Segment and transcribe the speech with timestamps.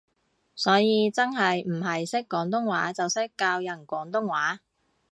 [0.55, 4.61] 所以真係唔係識廣東話就識教人廣東話